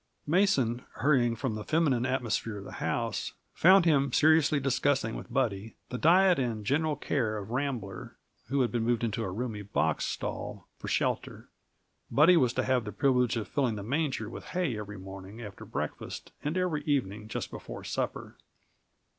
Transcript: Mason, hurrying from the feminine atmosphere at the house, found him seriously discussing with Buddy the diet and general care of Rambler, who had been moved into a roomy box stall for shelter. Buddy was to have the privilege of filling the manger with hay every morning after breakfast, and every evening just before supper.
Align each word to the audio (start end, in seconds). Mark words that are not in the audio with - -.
Mason, 0.25 0.83
hurrying 0.95 1.35
from 1.35 1.53
the 1.53 1.63
feminine 1.63 2.07
atmosphere 2.07 2.57
at 2.57 2.63
the 2.63 2.71
house, 2.81 3.33
found 3.53 3.85
him 3.85 4.11
seriously 4.11 4.59
discussing 4.59 5.15
with 5.15 5.31
Buddy 5.31 5.75
the 5.89 5.99
diet 5.99 6.39
and 6.39 6.65
general 6.65 6.95
care 6.95 7.37
of 7.37 7.51
Rambler, 7.51 8.17
who 8.47 8.61
had 8.61 8.71
been 8.71 8.81
moved 8.83 9.03
into 9.03 9.23
a 9.23 9.29
roomy 9.29 9.61
box 9.61 10.05
stall 10.07 10.67
for 10.79 10.87
shelter. 10.87 11.49
Buddy 12.09 12.35
was 12.35 12.51
to 12.53 12.63
have 12.63 12.83
the 12.83 12.91
privilege 12.91 13.37
of 13.37 13.47
filling 13.47 13.75
the 13.75 13.83
manger 13.83 14.27
with 14.27 14.45
hay 14.45 14.75
every 14.75 14.97
morning 14.97 15.39
after 15.39 15.65
breakfast, 15.65 16.31
and 16.43 16.57
every 16.57 16.83
evening 16.85 17.27
just 17.27 17.51
before 17.51 17.83
supper. 17.83 18.37